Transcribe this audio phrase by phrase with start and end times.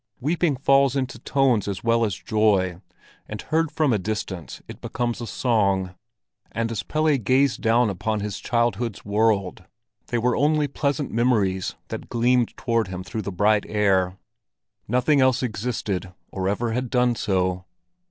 [0.19, 2.81] Weeping falls into tones as well as joy,
[3.29, 5.93] and heard from a distance it becomes a song.
[6.51, 9.63] And as Pelle gazed down upon his childhood's world,
[10.07, 14.17] they were only pleasant memories that gleamed toward him through the bright air.
[14.87, 17.65] Nothing else existed, or ever had done so.